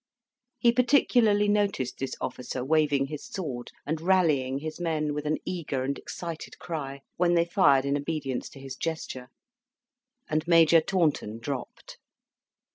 [0.57, 5.83] He particularly noticed this officer waving his sword, and rallying his men with an eager
[5.83, 9.27] and excited cry, when they fired in obedience to his gesture,
[10.27, 11.99] and Major Taunton dropped.